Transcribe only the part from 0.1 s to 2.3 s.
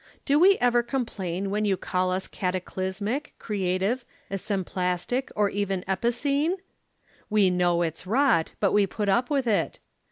Do we ever complain when you call us